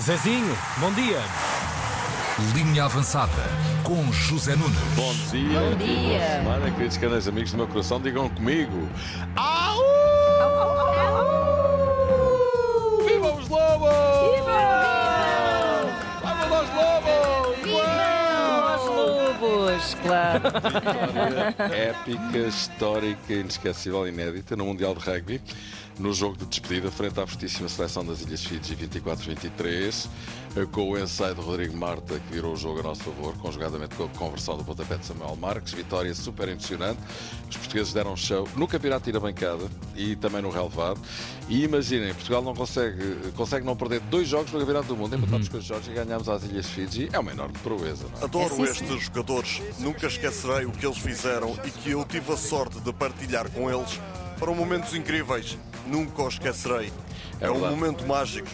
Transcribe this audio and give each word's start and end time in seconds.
Zezinho, 0.00 0.56
bom 0.78 0.92
dia. 0.92 1.20
Linha 2.54 2.84
avançada 2.84 3.32
com 3.82 4.12
José 4.12 4.54
Nunes. 4.54 4.76
Bom 4.94 5.12
dia. 5.30 5.58
Bom 5.58 5.76
dia. 5.76 6.20
Semana, 6.38 6.70
queridos 6.70 6.98
canais 6.98 7.26
amigos 7.26 7.52
do 7.52 7.56
meu 7.56 7.66
coração, 7.66 7.98
digam 8.00 8.28
comigo. 8.28 8.88
Au! 9.34 9.55
épica, 21.72 22.38
histórica, 22.48 23.32
inesquecível, 23.32 24.06
inédita 24.06 24.56
no 24.56 24.66
Mundial 24.66 24.94
de 24.94 25.00
Rugby. 25.00 25.40
No 25.98 26.12
jogo 26.12 26.36
de 26.36 26.44
despedida, 26.44 26.90
frente 26.90 27.18
à 27.18 27.26
fortíssima 27.26 27.70
seleção 27.70 28.04
das 28.04 28.20
Ilhas 28.20 28.44
Fiji 28.44 28.76
24-23, 28.76 30.06
com 30.70 30.90
o 30.90 30.98
ensaio 30.98 31.34
de 31.34 31.40
Rodrigo 31.40 31.74
Marta, 31.74 32.20
que 32.20 32.34
virou 32.34 32.52
o 32.52 32.56
jogo 32.56 32.80
a 32.80 32.82
nosso 32.82 33.02
favor, 33.02 33.34
conjugadamente 33.38 33.94
com 33.94 34.04
a 34.04 34.08
conversão 34.08 34.58
do 34.58 34.64
pontapé 34.64 34.98
de 34.98 35.06
Samuel 35.06 35.36
Marques. 35.36 35.72
Vitória 35.72 36.14
super 36.14 36.48
emocionante. 36.48 37.00
Os 37.48 37.56
portugueses 37.56 37.94
deram 37.94 38.14
show 38.14 38.46
no 38.56 38.68
campeonato 38.68 39.10
de 39.10 39.18
bancada 39.18 39.64
e 39.94 40.16
também 40.16 40.42
no 40.42 40.50
relevado. 40.50 41.00
E 41.48 41.64
imaginem, 41.64 42.12
Portugal 42.12 42.42
não 42.42 42.54
consegue, 42.54 43.32
consegue 43.34 43.64
não 43.64 43.74
perder 43.74 44.00
dois 44.00 44.28
jogos 44.28 44.52
no 44.52 44.58
campeonato 44.58 44.88
do 44.88 44.96
mundo, 44.96 45.16
empatamos 45.16 45.48
com 45.48 45.56
os 45.56 45.64
Jorge 45.64 45.90
e 45.90 45.94
ganhamos 45.94 46.28
às 46.28 46.42
Ilhas 46.42 46.66
Fiji. 46.66 47.08
É 47.10 47.18
uma 47.18 47.32
enorme 47.32 47.56
proeza, 47.62 48.04
não 48.12 48.20
é? 48.20 48.24
Adoro 48.24 48.44
É, 48.46 48.48
sim, 48.48 48.62
estes 48.64 49.04
jogadores. 49.04 49.62
Nunca 49.78 50.06
esquecerei 50.26 50.66
o 50.66 50.72
que 50.72 50.84
eles 50.84 50.98
fizeram 50.98 51.56
e 51.64 51.70
que 51.70 51.90
eu 51.92 52.04
tive 52.04 52.32
a 52.32 52.36
sorte 52.36 52.80
de 52.80 52.92
partilhar 52.92 53.48
com 53.50 53.70
eles. 53.70 54.00
Foram 54.38 54.54
momentos 54.54 54.92
incríveis. 54.94 55.56
Nunca 55.86 56.22
os 56.22 56.34
esquecerei. 56.34 56.92
É 57.40 57.46
É, 57.46 57.50
um 57.50 57.60
momento 57.70 58.04
mágico. 58.06 58.48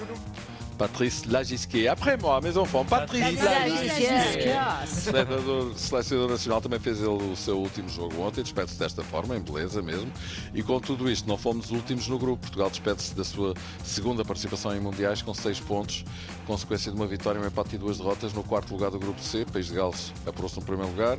Patrice 0.79 1.29
Lagisquet. 1.29 1.89
Après 1.89 2.17
moi, 2.17 2.41
mes 2.41 2.57
enfants. 2.57 2.89
Patrice 2.89 3.43
Lagisquet. 3.43 4.87
Selecionador, 4.87 5.73
selecionador 5.77 6.31
nacional 6.31 6.61
também 6.61 6.79
fez 6.81 7.01
ele 7.01 7.09
o 7.09 7.37
seu 7.37 7.59
último 7.59 7.89
jogo 7.89 8.21
ontem, 8.21 8.43
despede-se 8.43 8.79
desta 8.79 9.03
forma, 9.03 9.37
em 9.37 9.41
beleza 9.41 9.83
mesmo. 9.83 10.11
E 10.55 10.63
com 10.63 10.81
tudo 10.81 11.11
isto, 11.11 11.29
não 11.29 11.37
fomos 11.37 11.71
últimos 11.71 12.09
no 12.09 12.19
grupo. 12.19 12.43
Portugal 12.43 12.71
despede-se 12.71 13.15
da 13.15 13.25
sua 13.25 13.55
segunda 13.85 14.25
participação 14.25 14.75
em 14.75 14.81
mundiais 14.81 15.23
com 15.23 15.33
seis 15.33 15.61
pontos, 15.61 16.05
consequência 16.47 16.91
de 16.91 16.97
uma 16.97 17.07
vitória, 17.07 17.41
um 17.41 17.47
empate 17.47 17.77
e 17.77 17.79
duas 17.79 17.99
derrotas 17.99 18.33
no 18.33 18.43
quarto 18.43 18.73
lugar 18.73 18.91
do 18.91 18.99
grupo 18.99 19.21
C. 19.21 19.45
País 19.45 19.67
de 19.67 19.75
Gales 19.75 20.13
apurou-se 20.27 20.57
no 20.59 20.65
primeiro 20.65 20.91
lugar, 20.91 21.19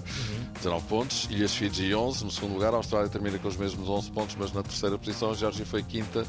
19 0.56 0.88
pontos. 0.88 1.28
Ilhas 1.30 1.56
Fiji 1.56 1.94
11 1.94 2.26
no 2.26 2.32
segundo 2.32 2.54
lugar. 2.54 2.74
A 2.74 2.78
Austrália 2.78 3.10
termina 3.10 3.38
com 3.40 3.48
os 3.48 3.58
mesmos 3.58 3.88
11 3.88 4.12
pontos, 4.12 4.36
mas 4.40 4.52
na 4.52 4.64
terceira 4.64 4.98
posição. 4.98 5.32
A 5.32 5.36
Geórgia 5.36 5.66
foi 5.66 5.84
quinta 5.84 6.26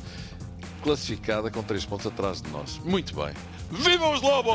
classificada 0.84 1.50
com 1.50 1.62
3 1.62 1.84
pontos 1.86 2.06
atrás 2.06 2.42
de 2.42 2.50
nós. 2.50 2.78
Muito 2.84 3.16
bem. 3.16 3.32
Viva 3.70 4.08
os 4.10 4.20
Lobos! 4.20 4.54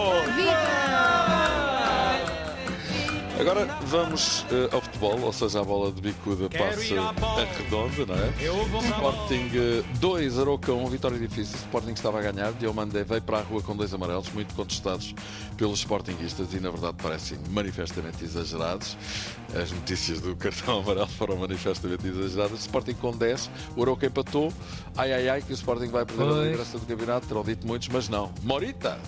Agora 3.40 3.66
vamos 3.84 4.42
uh, 4.42 4.76
ao 4.76 4.82
futebol, 4.82 5.18
ou 5.22 5.32
seja, 5.32 5.62
a 5.62 5.64
bola 5.64 5.94
de 5.94 6.02
bicuda 6.02 6.50
passa 6.50 7.00
a 7.00 7.46
redonda, 7.46 8.06
não 8.06 8.16
é? 8.16 8.34
Sporting 8.84 9.50
2, 9.98 10.38
uh, 10.38 10.42
Aroca 10.42 10.74
1, 10.74 10.84
um, 10.84 10.90
vitória 10.90 11.18
difícil. 11.18 11.56
Sporting 11.56 11.94
estava 11.94 12.20
a 12.20 12.22
ganhar, 12.22 12.52
Diomande 12.52 13.02
veio 13.02 13.22
para 13.22 13.38
a 13.38 13.42
rua 13.42 13.62
com 13.62 13.74
dois 13.74 13.94
amarelos, 13.94 14.30
muito 14.34 14.54
contestados 14.54 15.16
pelos 15.56 15.80
Sportingistas 15.80 16.54
e, 16.54 16.60
na 16.60 16.70
verdade, 16.70 16.98
parecem 17.02 17.40
manifestamente 17.50 18.26
exagerados. 18.26 18.98
As 19.56 19.72
notícias 19.72 20.20
do 20.20 20.36
cartão 20.36 20.80
amarelo 20.80 21.08
foram 21.08 21.38
manifestamente 21.38 22.06
exageradas. 22.08 22.60
Sporting 22.60 22.96
com 22.96 23.16
10, 23.16 23.50
o 23.78 23.82
Aroca 23.84 24.06
empatou. 24.06 24.52
Ai, 24.98 25.14
ai, 25.14 25.30
ai, 25.30 25.42
que 25.42 25.54
o 25.54 25.56
Sporting 25.56 25.88
vai 25.88 26.06
perder 26.06 26.24
Oi. 26.24 26.40
a 26.40 26.44
liderança 26.44 26.78
do 26.78 26.86
campeonato, 26.86 27.26
terão 27.26 27.44
dito 27.44 27.66
muitos, 27.66 27.88
mas 27.88 28.10
não. 28.10 28.34
Morita! 28.44 29.00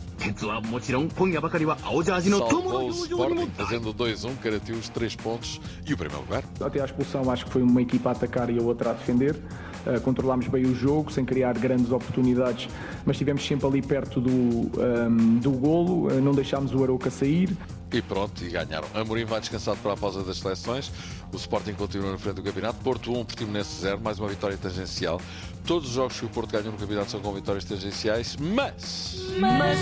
Salvou 2.38 2.88
o 2.88 2.90
Sporting 2.90 3.52
fazendo 3.58 3.92
mais 4.22 4.26
um, 4.26 4.34
garantiu 4.42 4.76
os 4.76 4.90
três 4.90 5.16
pontos 5.16 5.60
e 5.86 5.94
o 5.94 5.98
primeiro 5.98 6.24
lugar. 6.24 6.44
Até 6.60 6.82
à 6.82 6.86
expulsão, 6.86 7.30
acho 7.32 7.46
que 7.46 7.52
foi 7.52 7.62
uma 7.62 7.82
equipa 7.82 8.10
a 8.10 8.12
atacar 8.12 8.50
e 8.50 8.60
a 8.60 8.62
outra 8.62 8.92
a 8.92 8.94
defender. 8.94 9.36
Uh, 9.36 10.00
controlámos 10.02 10.48
bem 10.48 10.64
o 10.66 10.76
jogo, 10.76 11.12
sem 11.12 11.26
criar 11.26 11.58
grandes 11.58 11.92
oportunidades, 11.92 12.70
mas 13.04 13.16
estivemos 13.16 13.44
sempre 13.46 13.66
ali 13.66 13.82
perto 13.82 14.22
do, 14.22 14.32
um, 14.32 15.40
do 15.40 15.52
golo, 15.52 16.08
uh, 16.08 16.22
não 16.22 16.34
deixámos 16.34 16.74
o 16.74 16.84
Arouca 16.84 17.10
sair. 17.10 17.50
E 17.92 18.02
pronto, 18.02 18.44
e 18.44 18.50
ganharam. 18.50 18.88
Amorim 18.94 19.26
vai 19.26 19.40
descansado 19.40 19.78
para 19.82 19.94
a 19.94 19.98
pausa 19.98 20.24
das 20.24 20.38
seleções. 20.38 20.92
O 21.34 21.36
Sporting 21.36 21.74
continua 21.74 22.12
na 22.12 22.18
frente 22.18 22.36
do 22.36 22.44
campeonato. 22.44 22.80
Porto 22.82 23.12
1, 23.12 23.26
Portimonense 23.26 23.82
0, 23.82 24.00
mais 24.00 24.18
uma 24.20 24.30
vitória 24.30 24.56
tangencial. 24.56 25.20
Todos 25.66 25.90
os 25.90 25.96
jogos 25.96 26.18
que 26.18 26.26
o 26.26 26.30
Porto 26.30 26.52
ganha 26.52 26.72
no 26.72 26.78
campeonato 26.78 27.12
são 27.12 27.20
com 27.20 27.34
vitórias 27.34 27.66
tangenciais, 27.66 28.38
mas... 28.38 29.18
mas... 29.40 29.80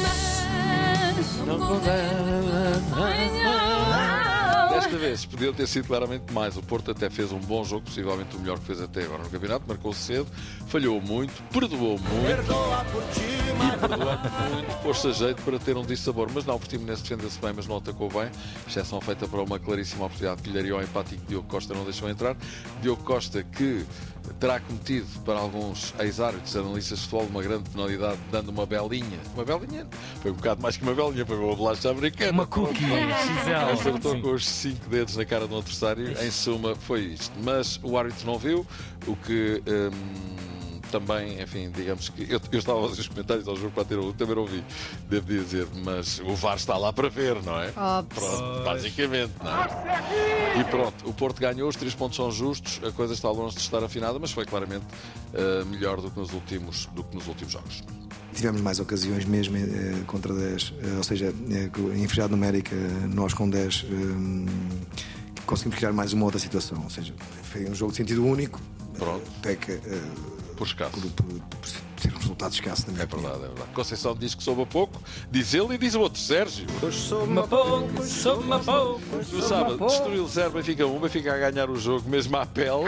mas... 2.97 3.58
Desta 4.79 4.97
vez 4.97 5.25
podiam 5.25 5.53
ter 5.53 5.67
sido 5.67 5.87
claramente 5.87 6.31
mais. 6.31 6.55
O 6.55 6.63
Porto 6.63 6.91
até 6.91 7.09
fez 7.09 7.31
um 7.31 7.39
bom 7.39 7.63
jogo, 7.65 7.85
possivelmente 7.85 8.35
o 8.35 8.39
melhor 8.39 8.57
que 8.59 8.65
fez 8.65 8.81
até 8.81 9.03
agora 9.03 9.23
no 9.23 9.29
campeonato. 9.29 9.65
Marcou 9.67 9.93
cedo, 9.93 10.27
falhou 10.67 11.01
muito, 11.01 11.43
perdoou 11.51 11.99
muito. 11.99 12.29
E 12.29 13.77
perdoando 13.77 14.29
muito, 14.53 14.81
pôs-se 14.81 15.07
a 15.07 15.11
jeito 15.11 15.41
para 15.41 15.59
ter 15.59 15.75
um 15.75 15.85
dissabor. 15.85 16.29
Mas 16.33 16.45
não, 16.45 16.55
o 16.55 16.59
Portimonense 16.59 17.03
defendeu-se 17.03 17.39
bem, 17.39 17.51
mas 17.53 17.67
não 17.67 17.77
atacou 17.77 18.09
bem. 18.09 18.29
Exceção 18.67 19.01
feita 19.01 19.27
para 19.27 19.41
uma 19.41 19.59
claríssima 19.59 20.05
oportunidade 20.05 20.41
que 20.41 20.49
lhe 20.49 20.55
daria 20.55 20.73
ao 20.73 20.81
empate 20.81 21.15
e 21.15 21.17
que 21.17 21.25
Diogo 21.25 21.47
Costa 21.47 21.73
não 21.73 21.83
deixou 21.83 22.09
entrar. 22.09 22.37
Diogo 22.81 23.03
Costa 23.03 23.43
que 23.43 23.85
terá 24.39 24.59
cometido 24.59 25.07
para 25.25 25.39
alguns 25.39 25.93
ex-árbitros, 25.99 26.55
analistas 26.55 26.99
de 26.99 27.05
futebol, 27.05 27.27
uma 27.27 27.41
grande 27.41 27.69
penalidade, 27.69 28.19
dando 28.31 28.49
uma 28.49 28.65
belinha. 28.65 29.19
Uma 29.33 29.43
belinha? 29.43 29.87
Foi 30.21 30.31
um 30.31 30.35
bocado 30.35 30.61
mais 30.61 30.77
que 30.77 30.83
uma 30.83 30.93
belinha, 30.93 31.25
foi 31.25 31.37
uma 31.37 31.55
bolacha 31.55 31.89
americana. 31.89 32.31
Uma 32.31 32.47
cookie. 32.47 32.85
Acertou 33.73 34.21
com 34.21 34.31
os 34.33 34.47
cinco 34.69 34.89
dedos 34.89 35.15
na 35.15 35.25
cara 35.25 35.47
do 35.47 35.57
adversário. 35.57 36.11
Em 36.21 36.31
suma, 36.31 36.75
foi 36.75 37.01
isto. 37.01 37.33
Mas 37.43 37.79
o 37.83 37.97
árbitro 37.97 38.25
não 38.25 38.37
viu, 38.37 38.65
o 39.07 39.15
que 39.15 39.63
hum, 39.67 40.37
também, 40.91 41.41
enfim, 41.41 41.71
digamos 41.71 42.09
que. 42.09 42.23
Eu, 42.23 42.41
eu 42.51 42.59
estava 42.59 42.85
a 42.85 42.89
fazer 42.89 43.01
os 43.01 43.07
comentários 43.07 43.47
ao 43.47 43.55
jogo 43.55 43.71
para 43.71 43.85
ter 43.85 43.97
o 43.97 44.13
também 44.13 44.35
não 44.35 44.45
vi, 44.45 44.63
devo 45.07 45.27
dizer, 45.27 45.67
mas 45.83 46.19
o 46.19 46.35
VAR 46.35 46.57
está 46.57 46.77
lá 46.77 46.91
para 46.91 47.09
ver, 47.09 47.41
não 47.43 47.59
é? 47.59 47.71
Pronto, 47.71 48.63
basicamente, 48.63 49.33
não 49.43 49.51
é? 49.51 50.59
E 50.59 50.63
pronto, 50.65 51.09
o 51.09 51.13
Porto 51.13 51.39
ganhou, 51.39 51.69
os 51.69 51.75
três 51.75 51.93
pontos 51.93 52.17
são 52.17 52.31
justos, 52.31 52.81
a 52.83 52.91
coisa 52.91 53.13
está 53.13 53.29
longe 53.29 53.55
de 53.55 53.61
estar 53.61 53.83
afinada, 53.83 54.17
mas 54.19 54.31
foi 54.31 54.45
claramente 54.45 54.85
eh, 55.33 55.63
melhor 55.65 56.01
do 56.01 56.09
que 56.09 56.19
nos 56.19 56.33
últimos, 56.33 56.87
do 56.87 57.03
que 57.03 57.15
nos 57.15 57.27
últimos 57.27 57.53
jogos. 57.53 57.83
Tivemos 58.33 58.61
mais 58.61 58.79
ocasiões 58.79 59.25
mesmo 59.25 59.57
eh, 59.57 59.95
contra 60.07 60.33
10, 60.33 60.73
eh, 60.81 60.97
ou 60.97 61.03
seja, 61.03 61.33
eh, 61.51 61.69
em 61.95 62.27
numérica, 62.29 62.75
nós 63.13 63.33
com 63.33 63.49
10 63.49 63.85
eh, 63.89 65.41
conseguimos 65.45 65.77
criar 65.77 65.91
mais 65.91 66.13
uma 66.13 66.25
outra 66.25 66.39
situação. 66.39 66.81
Ou 66.83 66.89
seja, 66.89 67.13
foi 67.43 67.65
um 67.69 67.73
jogo 67.75 67.91
de 67.91 67.97
sentido 67.97 68.23
único, 68.25 68.59
Pronto. 68.97 69.23
até 69.39 69.55
que 69.55 69.79
Por 70.55 70.67
escasso. 70.67 70.91
por, 70.91 71.09
por, 71.11 71.25
por 71.41 71.69
ser 72.01 72.13
um 72.13 72.17
resultado 72.17 72.53
escasso, 72.53 72.83
na 72.87 72.93
minha 72.93 73.03
É 73.03 73.05
opinião. 73.05 73.29
verdade, 73.31 73.45
é 73.45 73.47
verdade. 73.55 73.73
Conceição 73.73 74.15
diz 74.15 74.35
que 74.35 74.43
soube 74.43 74.61
a 74.61 74.65
pouco, 74.65 75.01
diz 75.31 75.53
ele 75.53 75.73
e 75.73 75.77
diz 75.77 75.95
o 75.95 75.99
outro, 76.01 76.21
Sérgio. 76.21 76.65
Soube-me 76.91 77.45
pouco, 77.47 78.03
soube-me 78.05 78.59
pouco. 78.63 79.01
No 79.33 79.41
sábado, 79.41 79.85
destruiu 79.87 80.23
o 80.23 80.27
0, 80.29 80.51
Benfica 80.51 80.85
1, 80.85 80.99
Benfica 80.99 81.33
a 81.33 81.37
ganhar 81.51 81.69
o 81.69 81.75
jogo 81.77 82.07
mesmo 82.09 82.37
à 82.37 82.45
pele. 82.45 82.85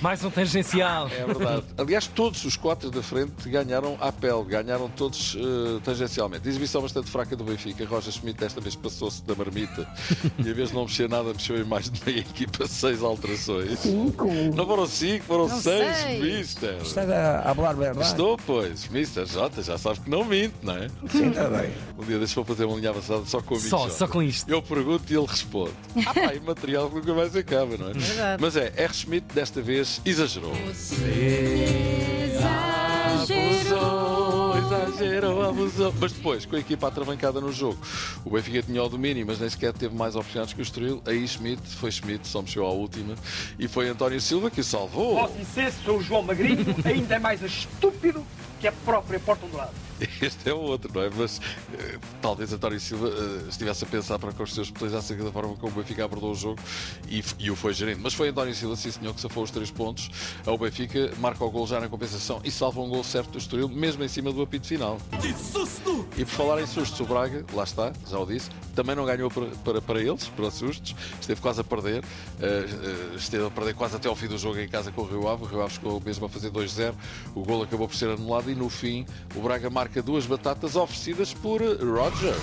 Mais 0.00 0.24
um 0.24 0.30
tangencial. 0.30 1.08
É 1.08 1.24
verdade. 1.24 1.64
Aliás, 1.76 2.06
todos 2.06 2.44
os 2.44 2.56
quatro 2.56 2.90
da 2.90 3.02
frente 3.02 3.48
ganharam 3.48 3.96
à 4.00 4.10
pele, 4.10 4.42
ganharam 4.44 4.88
todos 4.88 5.36
eh, 5.38 5.80
tangencialmente. 5.84 6.48
Exibição 6.48 6.82
bastante 6.82 7.10
fraca 7.10 7.36
do 7.36 7.44
Benfica. 7.44 7.84
Roger 7.86 8.12
Schmidt 8.12 8.38
desta 8.40 8.60
vez 8.60 8.74
passou-se 8.74 9.22
da 9.24 9.34
marmita 9.34 9.86
e 10.38 10.48
em 10.48 10.52
vez 10.52 10.70
de 10.70 10.74
não 10.74 10.82
mexer 10.84 11.08
nada, 11.08 11.32
mexeu 11.32 11.58
em 11.58 11.64
mais 11.64 11.88
de 11.90 12.04
meia 12.04 12.20
equipa, 12.20 12.66
seis 12.66 13.02
alterações. 13.02 13.78
Cinco? 13.80 14.26
Não 14.54 14.66
foram 14.66 14.86
cinco, 14.86 15.24
foram 15.24 15.48
Não 15.48 15.60
seis, 15.60 15.96
sei. 15.98 16.20
mister. 16.20 16.76
a 17.44 17.50
hablar 17.50 17.74
verdade. 17.74 18.06
Estou, 18.06 18.36
pois. 18.46 18.88
Mister 18.88 19.26
Jota 19.26 19.62
já 19.62 19.78
sabe 19.78 20.00
que 20.00 20.10
não 20.10 20.24
mente, 20.24 20.54
não 20.62 20.76
é? 20.76 20.88
Sim, 21.10 21.28
está 21.28 21.48
bem. 21.48 21.70
Um 21.98 22.04
dia 22.04 22.18
deixa 22.18 22.38
eu 22.40 22.44
fazer 22.44 22.64
uma 22.64 22.76
linha 22.76 22.90
avançada 22.90 23.24
só 23.26 23.40
com 23.40 23.54
o 23.54 23.60
Só, 23.60 23.78
Jota. 23.78 23.90
só 23.90 24.08
com 24.08 24.22
isto. 24.22 24.48
Eu 24.48 24.62
pergunto 24.62 25.12
e 25.12 25.16
ele 25.16 25.26
responde. 25.26 25.72
Ah, 26.06 26.14
pá, 26.14 26.34
e 26.34 26.40
material 26.40 26.88
que 26.88 26.96
nunca 26.96 27.14
mais 27.14 27.36
acaba, 27.36 27.76
não 27.76 27.88
é? 27.90 27.92
Verdade. 27.92 28.42
Mas 28.42 28.56
é, 28.56 28.72
R. 28.76 28.92
Schmidt 28.94 29.26
desta 29.34 29.60
vez 29.60 29.81
exagerou. 30.04 30.52
Abusou, 33.22 34.58
exagerou, 34.58 35.42
abusou. 35.48 35.94
Mas 36.00 36.12
depois, 36.12 36.46
com 36.46 36.56
a 36.56 36.58
equipa 36.58 36.88
atravancada 36.88 37.40
no 37.40 37.52
jogo, 37.52 37.78
o 38.24 38.30
Benfica 38.30 38.62
tinha 38.62 38.82
o 38.82 38.88
domínio, 38.88 39.24
mas 39.26 39.38
nem 39.38 39.48
sequer 39.48 39.72
teve 39.72 39.94
mais 39.94 40.14
oportunidades 40.16 40.54
que 40.54 40.60
o 40.60 40.62
Estoril. 40.62 41.02
Aí 41.06 41.26
Schmidt, 41.26 41.62
foi 41.76 41.90
Schmidt, 41.90 42.26
só 42.26 42.42
mexeu 42.42 42.66
à 42.66 42.70
última. 42.70 43.14
E 43.58 43.68
foi 43.68 43.88
António 43.88 44.20
Silva 44.20 44.50
que 44.50 44.60
o 44.60 44.64
salvou. 44.64 45.16
Posso 45.16 45.38
dizer, 45.38 45.72
sou 45.84 45.98
o 45.98 46.02
João 46.02 46.22
Magrinho, 46.22 46.74
ainda 46.84 47.14
é 47.14 47.18
mais 47.18 47.42
estúpido 47.42 48.24
que 48.60 48.66
a 48.66 48.72
própria 48.72 49.20
Porta 49.20 49.46
Dourada. 49.46 49.72
Este 50.20 50.50
é 50.50 50.54
o 50.54 50.58
outro, 50.58 50.90
não 50.94 51.02
é? 51.02 51.10
Mas 51.10 51.40
eh, 51.74 51.98
talvez 52.20 52.52
António 52.52 52.80
Silva 52.80 53.08
eh, 53.08 53.48
estivesse 53.48 53.84
a 53.84 53.86
pensar 53.86 54.18
para 54.18 54.32
com 54.32 54.42
os 54.42 54.54
seus 54.54 54.72
acerca 54.94 55.24
da 55.24 55.32
forma 55.32 55.54
como 55.56 55.72
o 55.72 55.76
Benfica 55.76 56.04
abordou 56.04 56.32
o 56.32 56.34
jogo 56.34 56.60
e, 57.08 57.22
e 57.38 57.50
o 57.50 57.56
foi 57.56 57.72
gerindo. 57.72 58.00
Mas 58.02 58.14
foi 58.14 58.28
António 58.28 58.54
Silva, 58.54 58.76
sim 58.76 58.90
senhor, 58.90 59.14
que 59.14 59.20
safou 59.20 59.42
os 59.42 59.50
três 59.50 59.70
pontos. 59.70 60.10
O 60.46 60.58
Benfica 60.58 61.12
marca 61.18 61.44
o 61.44 61.50
gol 61.50 61.66
já 61.66 61.80
na 61.80 61.88
compensação 61.88 62.40
e 62.44 62.50
salva 62.50 62.80
um 62.80 62.88
gol 62.88 63.04
certo 63.04 63.32
do 63.32 63.38
Estoril, 63.38 63.68
mesmo 63.68 64.02
em 64.02 64.08
cima 64.08 64.32
do 64.32 64.42
apito 64.42 64.66
final. 64.66 64.98
E 66.16 66.24
por 66.24 66.30
falar 66.30 66.60
em 66.60 66.66
sustos, 66.66 67.00
o 67.00 67.04
Braga, 67.04 67.44
lá 67.54 67.64
está, 67.64 67.92
já 68.08 68.18
o 68.18 68.26
disse, 68.26 68.50
também 68.74 68.94
não 68.96 69.04
ganhou 69.04 69.30
para, 69.30 69.46
para, 69.64 69.80
para 69.80 70.00
eles, 70.00 70.28
para 70.28 70.50
sustos, 70.50 70.94
esteve 71.20 71.40
quase 71.40 71.60
a 71.60 71.64
perder, 71.64 72.02
eh, 72.40 72.66
eh, 72.66 73.16
esteve 73.16 73.46
a 73.46 73.50
perder 73.50 73.74
quase 73.74 73.96
até 73.96 74.08
ao 74.08 74.16
fim 74.16 74.26
do 74.26 74.38
jogo 74.38 74.58
em 74.58 74.68
casa 74.68 74.90
com 74.90 75.02
o 75.02 75.04
Rio 75.04 75.28
Ave, 75.28 75.44
o 75.44 75.46
Rio 75.46 75.62
Ave 75.62 75.74
chegou 75.74 76.00
mesmo 76.00 76.26
a 76.26 76.28
fazer 76.28 76.50
2-0, 76.50 76.94
o 77.34 77.42
gol 77.42 77.62
acabou 77.62 77.88
por 77.88 77.96
ser 77.96 78.08
anulado 78.10 78.50
e 78.50 78.54
no 78.54 78.68
fim 78.68 79.06
o 79.34 79.40
Braga 79.40 79.70
marca 79.70 79.91
duas 80.00 80.24
batatas 80.24 80.76
oferecidas 80.76 81.34
por 81.34 81.60
Roger. 81.60 82.34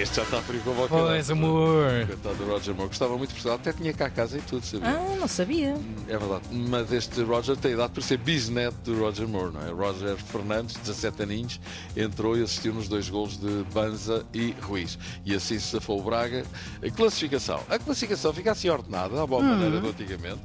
Este 0.00 0.16
já 0.16 0.22
está 0.22 0.40
frio 0.40 0.62
como 0.62 0.82
o 0.82 0.88
Pois, 0.88 1.30
amor. 1.30 2.06
Coitado 2.06 2.34
do 2.36 2.46
Roger 2.46 2.74
Moore, 2.74 2.88
gostava 2.88 3.18
muito 3.18 3.28
de 3.28 3.34
Portugal, 3.34 3.56
até 3.56 3.70
tinha 3.70 3.92
cá 3.92 4.06
a 4.06 4.10
casa 4.10 4.38
e 4.38 4.40
tudo, 4.40 4.64
sabia? 4.64 4.88
Ah, 4.88 5.16
não 5.20 5.28
sabia. 5.28 5.76
É 6.08 6.16
verdade. 6.16 6.44
Mas 6.50 6.90
este 6.90 7.22
Roger 7.22 7.54
tem 7.54 7.72
idade 7.72 7.92
para 7.92 8.02
ser 8.02 8.16
bisneto 8.16 8.78
do 8.82 8.98
Roger 8.98 9.28
Moore, 9.28 9.52
não 9.52 9.60
é? 9.60 9.70
Roger 9.70 10.16
Fernandes, 10.16 10.76
17 10.76 11.22
aninhos, 11.22 11.60
entrou 11.94 12.34
e 12.34 12.42
assistiu 12.42 12.72
nos 12.72 12.88
dois 12.88 13.10
golos 13.10 13.36
de 13.36 13.62
Banza 13.74 14.24
e 14.32 14.52
Ruiz. 14.62 14.98
E 15.26 15.34
assim 15.34 15.58
se 15.58 15.66
safou 15.66 16.00
o 16.00 16.02
Braga. 16.02 16.46
A 16.82 16.90
classificação. 16.90 17.60
A 17.68 17.78
classificação 17.78 18.32
fica 18.32 18.52
assim 18.52 18.70
ordenada, 18.70 19.22
à 19.22 19.26
boa 19.26 19.42
maneira 19.42 19.80
do 19.80 19.88
antigamente. 19.90 20.40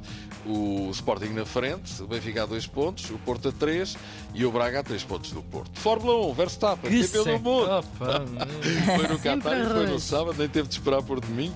O 0.48 0.90
Sporting 0.92 1.30
na 1.30 1.44
frente, 1.44 2.00
o 2.02 2.06
Benfica 2.06 2.44
a 2.44 2.46
2 2.46 2.66
pontos, 2.68 3.10
o 3.10 3.18
Porto 3.18 3.48
a 3.48 3.52
3 3.52 3.96
e 4.34 4.44
o 4.46 4.50
Braga 4.52 4.80
a 4.80 4.82
3 4.82 5.02
pontos 5.02 5.32
do 5.32 5.42
Porto. 5.42 5.78
Fórmula 5.80 6.26
1, 6.28 6.34
Verstappen, 6.34 6.90
Que 6.90 7.02
campeão 7.06 7.24
do 7.24 7.30
sec- 7.32 7.42
mundo. 7.42 7.70
Opa, 7.70 8.24
Foi 8.96 9.08
no 9.08 9.18
Qatar 9.18 9.60
e 9.60 9.64
foi 9.66 9.86
no 9.86 9.98
sábado, 10.00 10.36
nem 10.38 10.48
teve 10.48 10.68
de 10.68 10.74
esperar 10.74 11.02
por 11.02 11.20
domingo. 11.20 11.54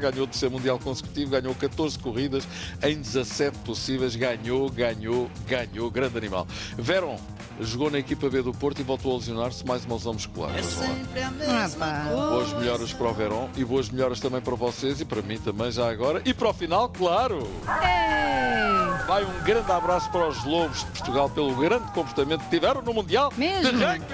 Ganhou 0.00 0.24
o 0.24 0.26
terceiro 0.26 0.54
Mundial 0.54 0.78
consecutivo, 0.78 1.30
ganhou 1.32 1.54
14 1.54 1.98
corridas 1.98 2.44
em 2.82 2.96
17 3.00 3.58
possíveis, 3.58 4.16
ganhou, 4.16 4.70
ganhou, 4.70 5.30
ganhou, 5.46 5.90
grande 5.90 6.16
animal. 6.16 6.46
Veron 6.76 7.18
jogou 7.60 7.90
na 7.90 7.98
equipa 7.98 8.28
B 8.28 8.42
do 8.42 8.52
Porto 8.52 8.80
e 8.80 8.82
voltou 8.82 9.12
a 9.12 9.16
lesionar-se 9.18 9.66
mais 9.66 9.84
uma 9.84 9.94
lesão 9.96 10.12
muscular. 10.12 10.50
Lá. 10.50 10.58
Ah. 11.80 12.08
Boas 12.10 12.52
melhoras 12.54 12.92
para 12.92 13.08
o 13.08 13.12
Verón 13.14 13.48
e 13.56 13.64
boas 13.64 13.88
melhoras 13.88 14.20
também 14.20 14.40
para 14.40 14.54
vocês 14.54 15.00
e 15.00 15.04
para 15.04 15.22
mim 15.22 15.38
também 15.38 15.70
já 15.70 15.90
agora. 15.90 16.22
E 16.24 16.32
para 16.32 16.48
o 16.48 16.52
final, 16.52 16.88
claro! 16.88 17.48
Ei! 17.82 19.06
Vai 19.06 19.24
um 19.24 19.42
grande 19.42 19.72
abraço 19.72 20.10
para 20.10 20.28
os 20.28 20.44
Lobos 20.44 20.80
de 20.80 20.86
Portugal 20.86 21.30
pelo 21.30 21.54
grande 21.56 21.90
comportamento 21.92 22.42
que 22.42 22.50
tiveram 22.50 22.82
no 22.82 22.92
Mundial 22.92 23.32
Mesmo? 23.36 23.72
de 23.72 23.84
Rugby! 23.84 24.04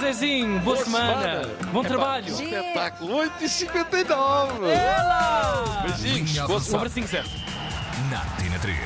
Zezinho, 0.00 0.60
boa, 0.60 0.76
semana. 0.76 1.48
Bom 1.72 1.80
Epá, 1.80 1.88
trabalho. 1.88 2.26
Espetáculo 2.26 3.18
8h59! 3.18 4.68
Ela! 4.68 5.82
Beijinhos, 5.82 6.32
boa 6.32 6.44
avançada. 6.44 6.76
Um 6.76 6.80
abracinho. 6.80 7.08
Na 8.10 8.20
Tina 8.36 8.58
3. 8.58 8.78